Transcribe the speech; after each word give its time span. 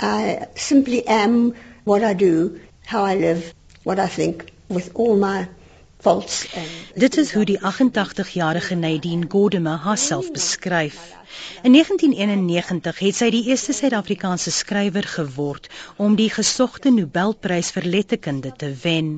I 0.00 0.46
simply 0.54 1.02
am 1.06 1.54
what 1.84 2.02
I 2.02 2.14
do, 2.14 2.60
how 2.86 3.04
I 3.04 3.16
live, 3.16 3.52
what 3.84 3.98
I 3.98 4.08
think, 4.08 4.52
with 4.68 4.90
all 4.94 5.16
my 5.16 5.48
faults. 6.00 6.46
Dit 6.94 7.16
is 7.16 7.32
hoe 7.32 7.44
die 7.44 7.58
88-jarige 7.60 8.74
Nadine 8.74 9.26
Gordeme 9.28 9.76
haarself 9.76 10.30
beskryf. 10.32 10.96
In 11.62 11.72
1991 11.72 12.98
het 12.98 13.16
sy 13.16 13.28
die 13.30 13.42
eerste 13.52 13.74
Suid-Afrikaanse 13.76 14.50
skrywer 14.50 15.06
geword 15.06 15.68
om 15.96 16.16
die 16.16 16.30
gesogte 16.32 16.90
Nobelprys 16.90 17.70
vir 17.76 17.86
letterkunde 17.86 18.52
te 18.56 18.72
wen. 18.82 19.12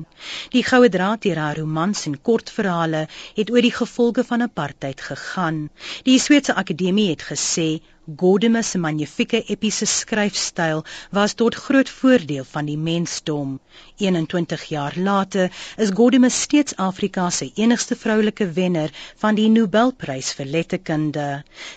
Die 0.51 0.65
goue 0.67 0.91
draad 0.91 1.23
deur 1.23 1.39
haar 1.41 1.61
romans 1.63 2.05
en 2.11 2.19
kortverhale 2.21 3.07
het 3.39 3.51
oor 3.51 3.63
die 3.63 3.73
gevolge 3.79 4.27
van 4.27 4.43
apartheid 4.45 5.01
gegaan. 5.01 5.69
Die 6.03 6.19
Sweedse 6.19 6.59
Akademie 6.59 7.09
het 7.15 7.23
gesê 7.31 7.69
Gordeme 8.05 8.61
se 8.63 8.77
magnifieke 8.77 9.39
epiese 9.47 9.85
skryfstyl 9.87 10.81
was 11.13 11.33
tot 11.39 11.55
groot 11.55 11.89
voordeel 11.89 12.43
van 12.43 12.65
die 12.67 12.75
mensdom. 12.77 13.53
21 13.97 14.63
jaar 14.67 14.97
later 14.97 15.51
is 15.77 15.93
Gordeme 15.95 16.29
steeds 16.29 16.75
Afrika 16.75 17.29
se 17.29 17.47
enigste 17.55 17.95
vroulike 17.95 18.49
wenner 18.57 18.91
van 19.21 19.39
die 19.39 19.47
Nobelprys 19.49 20.33
vir 20.35 20.51
letterkunde. 20.51 21.27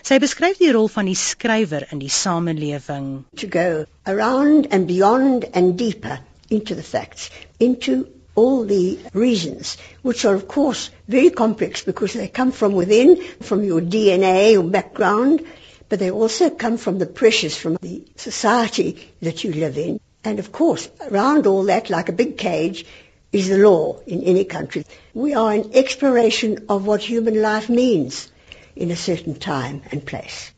Sy 0.02 0.18
beskryf 0.18 0.58
die 0.58 0.72
rol 0.74 0.90
van 0.90 1.06
die 1.06 1.14
skrywer 1.14 1.86
in 1.92 2.02
die 2.02 2.10
samelewing. 2.10 3.22
To 3.38 3.46
go 3.46 3.84
around 4.04 4.66
and 4.72 4.90
beyond 4.90 5.46
and 5.54 5.78
deeper 5.78 6.18
into 6.50 6.74
the 6.74 6.82
facts, 6.82 7.30
into 7.60 8.08
all 8.34 8.64
the 8.64 8.98
reasons, 9.12 9.76
which 10.02 10.24
are 10.24 10.34
of 10.34 10.48
course 10.48 10.90
very 11.06 11.30
complex 11.30 11.84
because 11.84 12.14
they 12.14 12.26
come 12.26 12.50
from 12.50 12.72
within, 12.72 13.16
from 13.42 13.62
your 13.62 13.80
DNA 13.80 14.58
or 14.58 14.68
background, 14.68 15.46
but 15.88 15.98
they 15.98 16.10
also 16.10 16.50
come 16.50 16.76
from 16.76 16.98
the 16.98 17.06
pressures 17.06 17.56
from 17.56 17.76
the 17.80 18.02
society 18.16 19.12
that 19.22 19.45
you 19.45 19.52
live 19.52 19.78
in. 19.78 20.00
And 20.24 20.38
of 20.38 20.50
course, 20.52 20.88
around 21.10 21.46
all 21.46 21.64
that, 21.64 21.90
like 21.90 22.09
a 22.09 22.12
big 22.12 22.36
cage, 22.36 22.84
is 23.32 23.48
the 23.48 23.59
law 23.59 23.98
in 24.07 24.23
any 24.23 24.45
country. 24.45 24.84
We 25.14 25.34
are 25.34 25.52
an 25.52 25.70
exploration 25.74 26.66
of 26.68 26.87
what 26.87 27.02
human 27.02 27.40
life 27.40 27.68
means 27.68 28.30
in 28.74 28.90
a 28.90 28.96
certain 28.96 29.34
time 29.34 29.82
and 29.90 30.04
place. 30.04 30.52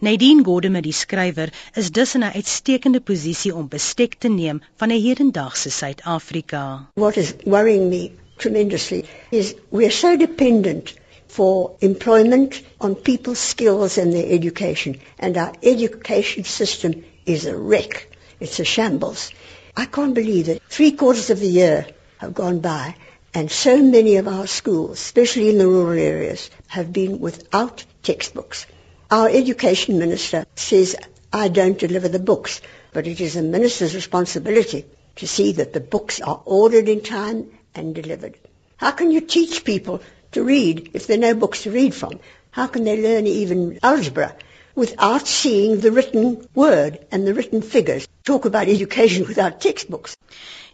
Nadine 0.00 0.44
Gordeme 0.44 0.80
die 0.80 0.92
skrywer 0.92 1.50
is 1.74 1.90
dus 1.90 2.14
in 2.14 2.22
'n 2.22 2.32
uitstekende 2.34 3.00
posisie 3.00 3.54
om 3.54 3.68
bestek 3.68 4.14
te 4.18 4.28
neem 4.28 4.62
van 4.76 4.92
'n 4.92 5.02
hedendaagse 5.02 5.70
Suid-Afrika. 5.70 6.90
What 6.94 7.16
is 7.16 7.34
worrying 7.44 7.88
me 7.90 8.12
tremendously 8.36 9.04
is 9.30 9.54
we 9.70 9.84
are 9.84 9.96
so 10.04 10.16
dependent 10.16 10.94
for 11.38 11.76
employment 11.80 12.60
on 12.80 12.96
people's 12.96 13.38
skills 13.38 13.96
and 13.96 14.12
their 14.12 14.26
education. 14.34 14.98
And 15.20 15.36
our 15.36 15.52
education 15.62 16.42
system 16.42 17.04
is 17.26 17.46
a 17.46 17.56
wreck. 17.56 18.08
It's 18.40 18.58
a 18.58 18.64
shambles. 18.64 19.30
I 19.76 19.84
can't 19.84 20.14
believe 20.14 20.46
that 20.46 20.60
three 20.68 20.90
quarters 20.90 21.30
of 21.30 21.38
the 21.38 21.46
year 21.46 21.86
have 22.16 22.34
gone 22.34 22.58
by 22.58 22.96
and 23.32 23.52
so 23.52 23.80
many 23.80 24.16
of 24.16 24.26
our 24.26 24.48
schools, 24.48 24.98
especially 24.98 25.48
in 25.48 25.58
the 25.58 25.68
rural 25.68 25.96
areas, 25.96 26.50
have 26.66 26.92
been 26.92 27.20
without 27.20 27.84
textbooks. 28.02 28.66
Our 29.08 29.28
education 29.28 30.00
minister 30.00 30.44
says, 30.56 30.96
I 31.32 31.46
don't 31.46 31.78
deliver 31.78 32.08
the 32.08 32.18
books, 32.18 32.60
but 32.92 33.06
it 33.06 33.20
is 33.20 33.34
the 33.34 33.42
minister's 33.42 33.94
responsibility 33.94 34.86
to 35.16 35.28
see 35.28 35.52
that 35.52 35.72
the 35.72 35.78
books 35.96 36.20
are 36.20 36.42
ordered 36.44 36.88
in 36.88 37.00
time 37.00 37.46
and 37.76 37.94
delivered. 37.94 38.36
How 38.76 38.90
can 38.90 39.12
you 39.12 39.20
teach 39.20 39.64
people 39.64 40.00
to 40.32 40.42
read 40.42 40.90
if 40.94 41.06
there 41.06 41.16
are 41.16 41.20
no 41.20 41.34
books 41.34 41.62
to 41.62 41.70
read 41.70 41.94
from? 41.94 42.20
How 42.50 42.66
can 42.66 42.84
they 42.84 43.00
learn 43.00 43.26
even 43.26 43.78
algebra 43.82 44.34
without 44.74 45.26
seeing 45.26 45.80
the 45.80 45.92
written 45.92 46.46
word 46.54 46.98
and 47.10 47.26
the 47.26 47.34
written 47.34 47.62
figures? 47.62 48.08
Talk 48.24 48.44
about 48.44 48.68
education 48.68 49.26
without 49.26 49.60
textbooks. 49.60 50.16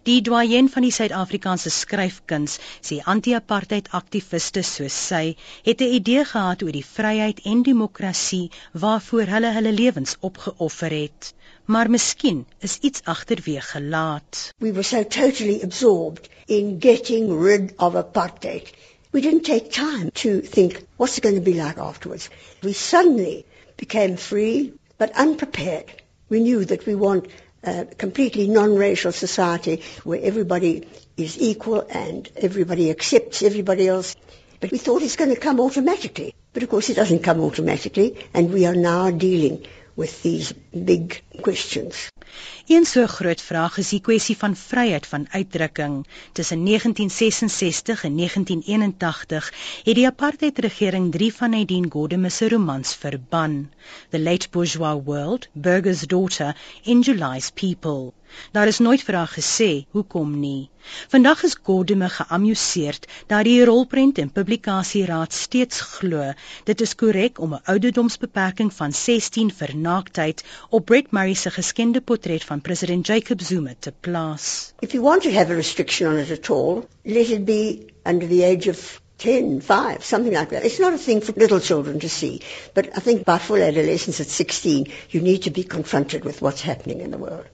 Die 0.04 0.20
doyen 0.20 0.66
van 0.68 0.84
die 0.84 0.92
Suid-Afrikaanse 0.92 1.70
skryfkuns, 1.72 2.58
sê 2.84 2.98
anti-apartheid 3.12 3.86
aktiviste 3.98 4.60
soos 4.70 4.96
sy, 5.10 5.36
het 5.68 5.80
'n 5.80 5.94
idee 5.98 6.24
gehad 6.32 6.64
oor 6.66 6.74
die 6.76 6.84
vryheid 6.88 7.40
en 7.52 7.62
demokrasie 7.68 8.50
waarvoor 8.82 9.32
hulle 9.34 9.52
hulle 9.56 9.72
lewens 9.72 10.16
opgeoffer 10.20 10.92
het. 11.02 11.32
Maar 11.72 11.90
miskien 11.90 12.44
is 12.60 12.78
iets 12.80 13.04
agterweeg 13.14 13.70
gelaat. 13.70 14.52
We 14.58 14.72
were 14.72 14.88
so 14.90 15.02
totally 15.04 15.62
absorbed 15.62 16.28
in 16.46 16.76
getting 16.80 17.32
rid 17.46 17.72
of 17.78 17.94
apartheid 17.94 18.74
we 19.14 19.20
didn't 19.20 19.44
take 19.44 19.72
time 19.72 20.10
to 20.10 20.40
think, 20.40 20.84
what's 20.96 21.16
it 21.16 21.20
going 21.20 21.36
to 21.36 21.40
be 21.40 21.54
like 21.54 21.78
afterwards? 21.78 22.28
We 22.64 22.72
suddenly 22.72 23.46
became 23.76 24.16
free, 24.16 24.74
but 24.98 25.12
unprepared. 25.16 25.86
We 26.28 26.40
knew 26.40 26.64
that 26.64 26.84
we 26.84 26.96
want 26.96 27.28
a 27.62 27.84
completely 27.84 28.48
non-racial 28.48 29.12
society 29.12 29.82
where 30.02 30.20
everybody 30.20 30.88
is 31.16 31.40
equal 31.40 31.86
and 31.88 32.28
everybody 32.36 32.90
accepts 32.90 33.42
everybody 33.44 33.86
else. 33.86 34.16
But 34.58 34.72
we 34.72 34.78
thought 34.78 35.02
it's 35.02 35.14
going 35.16 35.32
to 35.32 35.40
come 35.40 35.60
automatically. 35.60 36.34
But 36.52 36.64
of 36.64 36.68
course 36.70 36.90
it 36.90 36.94
doesn't 36.96 37.22
come 37.22 37.40
automatically 37.40 38.18
and 38.34 38.52
we 38.52 38.66
are 38.66 38.74
now 38.74 39.12
dealing 39.12 39.64
with 39.94 40.24
these 40.24 40.52
big 40.52 41.22
questions. 41.40 42.10
Een 42.66 42.84
so 42.84 43.06
groot 43.06 43.42
vraag 43.42 43.78
is 43.78 43.88
die 43.88 44.00
kwessie 44.00 44.36
van 44.36 44.56
vryheid 44.56 45.06
van 45.06 45.26
uitdrukking. 45.30 46.06
Tussen 46.32 46.64
1966 46.64 48.04
en 48.04 48.16
1981 48.16 49.52
het 49.84 49.94
die 49.94 50.06
apartheidregering 50.06 51.12
drie 51.12 51.34
van 51.34 51.50
Nadine 51.50 51.90
Gordimer 51.90 52.30
se 52.30 52.48
romans 52.48 52.94
verban: 52.94 53.70
The 54.10 54.20
Late 54.20 54.48
Bourgeois 54.50 55.02
World, 55.04 55.48
Burger's 55.52 56.00
Daughter 56.00 56.56
en 56.84 57.00
July's 57.00 57.50
People. 57.50 58.12
Daar 58.52 58.66
is 58.66 58.78
nooit 58.78 59.06
haar 59.06 59.28
gesê 59.28 59.84
hoekom 59.90 60.40
nie. 60.40 60.70
Vandag 61.08 61.42
is 61.42 61.56
Gordeme 61.62 62.08
geamuseerd 62.08 63.06
dat 63.26 63.44
die 63.44 63.64
rolprent 63.64 64.18
en 64.18 64.32
publikasieraad 64.32 65.32
steeds 65.32 65.80
glo 65.80 66.32
dit 66.64 66.80
is 66.80 66.94
korrek 67.02 67.38
om 67.38 67.54
'n 67.54 67.62
ouderdomsbeperking 67.72 68.72
van 68.80 68.92
16 68.92 69.52
vir 69.60 69.76
naaktheid 69.76 70.44
op 70.68 70.84
Brett 70.84 71.10
Murray 71.10 71.34
se 71.34 71.50
geskende 71.50 72.00
portret 72.24 72.44
van 72.48 72.60
president 72.60 73.06
Jacob 73.06 73.40
Zuma 73.42 73.74
te 73.78 73.92
plaas. 74.00 74.72
If 74.80 74.94
you 74.94 75.02
want 75.02 75.24
to 75.24 75.30
have 75.30 75.50
a 75.50 75.54
restriction 75.54 76.06
on 76.06 76.18
it 76.18 76.30
at 76.30 76.48
all, 76.48 76.88
let 77.04 77.28
it 77.28 77.44
be 77.44 77.88
under 78.06 78.26
the 78.26 78.42
age 78.42 78.66
of 78.66 79.00
10, 79.18 79.60
5, 79.60 80.04
something 80.04 80.32
like 80.32 80.50
that. 80.50 80.64
It's 80.64 80.80
not 80.80 80.92
a 80.92 80.98
thing 80.98 81.20
for 81.20 81.32
little 81.32 81.60
children 81.60 82.00
to 82.00 82.08
see. 82.08 82.40
But 82.74 82.90
I 82.96 83.00
think 83.00 83.24
by 83.24 83.38
full 83.38 83.62
adolescence 83.62 84.20
at 84.20 84.26
16, 84.26 84.88
you 85.10 85.20
need 85.20 85.42
to 85.42 85.50
be 85.50 85.62
confronted 85.62 86.24
with 86.24 86.42
what's 86.42 86.60
happening 86.60 87.00
in 87.00 87.10
the 87.10 87.18
world. 87.18 87.46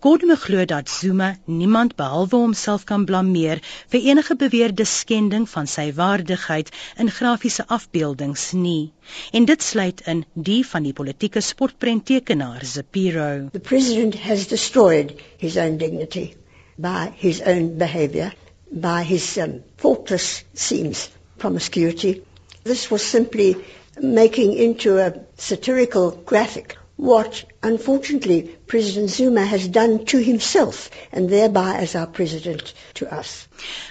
Gordon 0.00 0.36
glo 0.36 0.64
dat 0.64 0.88
Zuma 0.88 1.36
niemand 1.46 1.96
behalwe 1.96 2.38
homself 2.38 2.84
kan 2.84 3.04
blameer 3.04 3.60
vir 3.94 4.04
enige 4.12 4.36
beweerde 4.36 4.84
skending 4.84 5.48
van 5.50 5.66
sy 5.66 5.88
waardigheid 5.96 6.70
in 7.04 7.10
grafiese 7.10 7.66
afbeeldings 7.66 8.52
nie. 8.52 8.92
En 9.32 9.44
dit 9.44 9.62
sluit 9.62 10.04
in 10.06 10.24
die 10.34 10.60
van 10.66 10.86
die 10.86 10.92
politieke 10.92 11.40
sportprenttekenaar 11.40 12.64
Zapiro. 12.64 13.48
The 13.52 13.66
president 13.72 14.14
has 14.14 14.46
destroyed 14.46 15.16
his 15.38 15.56
own 15.56 15.78
dignity 15.78 16.34
by 16.76 17.10
his 17.16 17.42
own 17.42 17.78
behavior 17.78 18.32
by 18.72 19.02
his 19.02 19.38
um, 19.38 19.62
faultless 19.76 20.44
seems 20.54 21.08
promiscuity. 21.38 22.22
This 22.64 22.90
was 22.90 23.04
simply 23.04 23.64
making 24.00 24.52
into 24.54 24.98
a 24.98 25.14
satirical 25.36 26.10
graphic 26.10 26.76
what, 26.98 27.44
unfortunately, 27.62 28.42
President 28.66 29.08
Zuma 29.08 29.44
has 29.44 29.68
done 29.68 30.04
to 30.06 30.18
himself 30.18 30.90
and 31.12 31.30
thereby 31.30 31.76
as 31.76 31.94
our 31.94 32.08
president 32.08 32.74
to 32.94 33.06
us. 33.06 33.46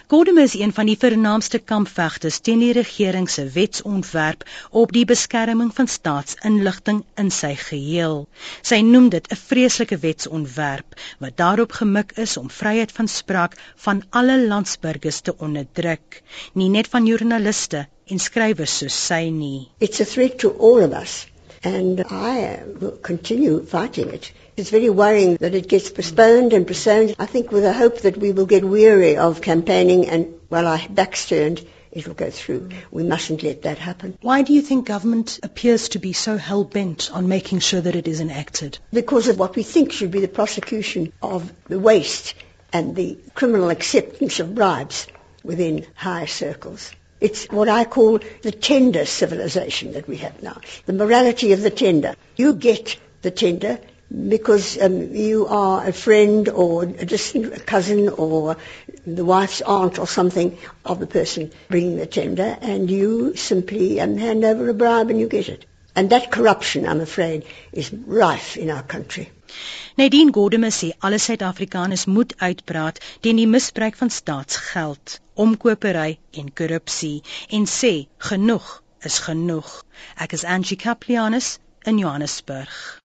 Gordon 0.10 0.38
is 0.38 0.56
een 0.56 0.74
van 0.74 0.86
die 0.86 0.98
vernaamste 1.00 1.60
kampvegters 1.60 2.40
teen 2.44 2.60
die 2.60 2.74
regering 2.76 3.30
se 3.30 3.46
wetsontwerp 3.54 4.44
op 4.72 4.92
die 4.92 5.06
beskerming 5.06 5.72
van 5.78 5.88
staatsinligting 5.88 7.00
in 7.24 7.32
sy 7.32 7.54
geheel. 7.62 8.28
Sy 8.62 8.82
noem 8.90 9.08
dit 9.16 9.32
'n 9.32 9.40
vreeslike 9.44 9.98
wetsontwerp 10.04 11.00
wat 11.24 11.38
daarop 11.38 11.72
gemik 11.80 12.12
is 12.26 12.36
om 12.38 12.52
vryheid 12.52 12.92
van 12.92 13.08
spraak 13.08 13.56
van 13.88 14.04
alle 14.10 14.38
landsburgers 14.48 15.22
te 15.22 15.38
onderdruk, 15.38 16.22
nie 16.54 16.70
net 16.70 16.88
van 16.88 17.08
joernaliste 17.08 17.88
en 18.12 18.20
skrywers 18.20 18.78
soos 18.78 19.00
sy 19.08 19.24
nie. 19.32 19.72
It's 19.80 20.02
a 20.02 20.06
threat 20.06 20.40
to 20.40 20.52
all 20.60 20.84
of 20.84 20.92
us 20.92 21.28
and 21.68 22.06
I 22.10 22.44
uh, 22.46 22.66
will 22.80 22.98
continue 22.98 23.66
fighting 23.66 24.10
it. 24.10 24.32
It's 24.56 24.70
very 24.70 24.90
worrying 24.90 25.36
that 25.42 25.54
it 25.54 25.68
gets 25.68 25.90
postponed 25.90 26.54
and 26.54 26.66
postponed. 26.66 27.16
I 27.20 27.26
think 27.26 27.52
with 27.52 27.64
the 27.64 27.74
hope 27.74 28.00
that 28.02 28.16
we 28.18 28.32
will 28.32 28.46
get 28.46 28.64
weary 28.64 29.18
of 29.18 29.42
campaigning 29.42 30.08
and 30.08 30.34
while 30.48 30.66
our 30.66 30.80
back's 30.90 31.28
turned, 31.28 31.66
it 31.92 32.08
will 32.08 32.14
go 32.14 32.30
through. 32.30 32.70
We 32.90 33.04
mustn't 33.04 33.44
let 33.44 33.64
that 33.64 33.80
happen. 33.80 34.18
Why 34.22 34.44
do 34.44 34.54
you 34.54 34.62
think 34.62 34.88
government 34.88 35.40
appears 35.44 35.90
to 35.90 36.00
be 36.00 36.14
so 36.14 36.38
hell-bent 36.38 37.12
on 37.12 37.28
making 37.28 37.60
sure 37.60 37.82
that 37.82 37.96
it 37.96 38.08
is 38.08 38.22
enacted? 38.22 38.80
Because 38.94 39.28
of 39.28 39.38
what 39.38 39.58
we 39.58 39.64
think 39.64 39.92
should 39.92 40.12
be 40.12 40.22
the 40.22 40.36
prosecution 40.40 41.12
of 41.22 41.52
the 41.66 41.80
waste 41.80 42.34
and 42.72 42.96
the 42.96 43.18
criminal 43.34 43.70
acceptance 43.70 44.40
of 44.40 44.56
bribes 44.56 45.08
within 45.44 45.86
higher 45.96 46.28
circles. 46.28 46.92
It's 47.20 47.46
what 47.46 47.70
I 47.70 47.86
call 47.86 48.20
the 48.42 48.52
tender 48.52 49.06
civilization 49.06 49.94
that 49.94 50.08
we 50.08 50.18
have 50.18 50.44
now, 50.44 50.62
the 50.86 50.94
morality 50.94 51.54
of 51.54 51.62
the 51.62 51.72
tender. 51.72 52.16
You 52.36 52.54
get 52.54 52.98
the 53.22 53.32
tender, 53.32 53.80
because 54.30 54.82
um, 54.82 55.14
you 55.14 55.48
are 55.48 55.86
a 55.86 55.92
friend 55.92 56.48
or 56.48 56.84
a 56.84 57.06
distant 57.06 57.66
cousin 57.66 58.08
or 58.10 58.56
the 59.06 59.26
wife's 59.26 59.62
aunt 59.62 60.00
or 60.00 60.08
something 60.08 60.58
of 60.86 61.00
the 61.00 61.08
person 61.08 61.52
bringing 61.68 61.98
the 61.98 62.06
tender 62.06 62.58
and 62.62 62.90
you 62.90 63.36
simply 63.36 64.00
um, 64.00 64.18
hand 64.18 64.46
over 64.46 64.70
a 64.70 64.74
bribe 64.74 65.10
and 65.10 65.20
you 65.20 65.28
get 65.28 65.50
it. 65.50 65.66
And 65.98 66.12
that 66.12 66.30
corruption, 66.30 66.88
I'm 66.88 67.02
afraid, 67.02 67.44
is 67.74 67.92
rife 67.92 68.56
in 68.56 68.70
our 68.70 68.84
country. 68.84 69.32
Nadine 69.98 70.32
Gordeme 70.32 70.70
sê 70.70 70.92
alle 71.00 71.18
Suid-Afrikaners 71.18 72.06
moet 72.06 72.36
uitpraat 72.38 73.00
teen 73.22 73.40
die 73.42 73.48
misbruik 73.48 73.98
van 74.02 74.14
staatsgeld, 74.14 75.16
omkopery 75.34 76.20
en 76.32 76.54
korrupsie 76.54 77.24
en 77.50 77.66
sê 77.66 77.94
genoeg 78.30 78.70
is 79.10 79.18
genoeg. 79.26 79.74
Ek 80.22 80.38
is 80.38 80.46
Angie 80.46 80.78
Kaplianus 80.78 81.58
in 81.82 81.98
Johannesburg. 81.98 83.02